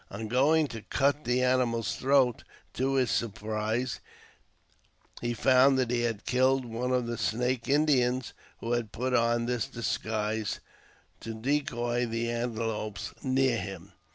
[0.09, 3.99] On going to cut the animal's throat, to his surprise
[5.21, 9.67] he found he had killed one of the Snake Indians, who had put on this
[9.67, 10.59] disguise
[11.19, 13.91] to decoy the antelopes near him.